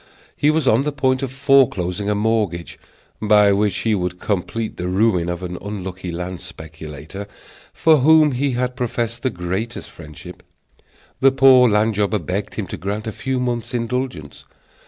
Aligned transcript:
He 0.35 0.49
was 0.49 0.67
on 0.67 0.81
the 0.81 0.91
point 0.91 1.21
of 1.21 1.31
foreclosing 1.31 2.09
a 2.09 2.15
mortgage, 2.15 2.79
by 3.21 3.51
which 3.51 3.77
he 3.85 3.93
would 3.93 4.19
complete 4.19 4.77
the 4.77 4.87
ruin 4.87 5.29
of 5.29 5.43
an 5.43 5.59
unlucky 5.61 6.11
land 6.11 6.41
speculator 6.41 7.27
for 7.71 7.97
whom 7.97 8.31
he 8.31 8.53
had 8.53 8.75
professed 8.75 9.21
the 9.21 9.29
greatest 9.29 9.91
friendship. 9.91 10.41
The 11.19 11.31
poor 11.31 11.69
land 11.69 11.93
jobber 11.93 12.17
begged 12.17 12.55
him 12.55 12.65
to 12.69 12.77
grant 12.77 13.05
a 13.05 13.11
few 13.11 13.39
months' 13.39 13.75
indulgence. 13.75 14.43